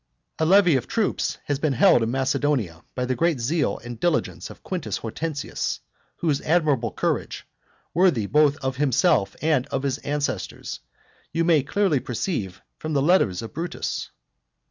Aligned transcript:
A 0.39 0.47
levy 0.47 0.75
of 0.77 0.87
troops 0.87 1.37
has 1.45 1.59
been 1.59 1.73
held 1.73 2.01
in 2.01 2.09
Macedonia, 2.09 2.81
by 2.95 3.05
the 3.05 3.13
great 3.13 3.39
zeal 3.39 3.77
and 3.83 3.99
diligence 3.99 4.49
of 4.49 4.63
Quintus 4.63 4.97
Hortensius; 4.97 5.79
whose 6.15 6.41
admirable 6.41 6.91
courage, 6.91 7.45
worthy 7.93 8.25
both 8.25 8.57
of 8.65 8.77
himself 8.77 9.35
and 9.43 9.67
of 9.67 9.83
his 9.83 9.99
ancestors, 9.99 10.79
you 11.31 11.43
may 11.43 11.61
clearly 11.61 11.99
perceive 11.99 12.63
from 12.79 12.93
the 12.93 12.99
letters 13.03 13.43
of 13.43 13.53
Brutus. 13.53 14.09